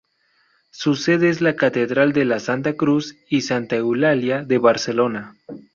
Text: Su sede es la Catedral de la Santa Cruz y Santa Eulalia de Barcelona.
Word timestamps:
Su 0.71 0.95
sede 0.95 1.29
es 1.29 1.41
la 1.41 1.55
Catedral 1.55 2.11
de 2.11 2.25
la 2.25 2.39
Santa 2.39 2.73
Cruz 2.73 3.15
y 3.29 3.41
Santa 3.41 3.75
Eulalia 3.75 4.41
de 4.41 4.57
Barcelona. 4.57 5.35